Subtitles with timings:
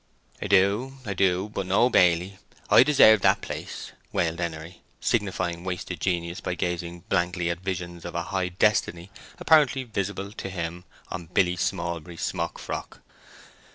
[0.41, 6.41] "I do, I do; but no baily—I deserved that place," wailed Henery, signifying wasted genius
[6.41, 11.55] by gazing blankly at visions of a high destiny apparently visible to him on Billy
[11.55, 13.01] Smallbury's smock frock.